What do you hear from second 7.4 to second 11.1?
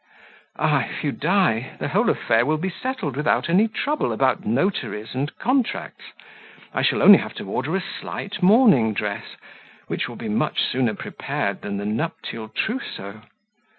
order a slight mourning dress, which will be much sooner